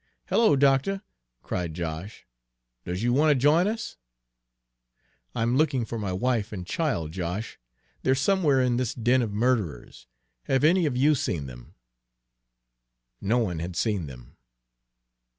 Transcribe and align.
"Hello, 0.29 0.55
doctuh!" 0.55 0.97
cried 1.43 1.75
Josh, 1.75 2.25
"does 2.85 3.03
you 3.03 3.13
wan' 3.13 3.29
ter 3.31 3.37
jine 3.39 3.67
us?" 3.67 3.97
"I'm 5.35 5.55
looking 5.55 5.85
for 5.85 5.99
my 5.99 6.11
wife 6.11 6.51
and 6.51 6.65
child, 6.65 7.11
Josh. 7.11 7.59
They're 8.01 8.15
somewhere 8.15 8.61
in 8.61 8.77
this 8.77 8.95
den 8.95 9.21
of 9.21 9.31
murderers. 9.31 10.07
Have 10.45 10.63
any 10.63 10.87
of 10.87 10.97
you 10.97 11.13
seen 11.13 11.45
them?" 11.45 11.75
No 13.21 13.37
one 13.37 13.59
had 13.59 13.75
seen 13.75 14.07
them. 14.07 14.37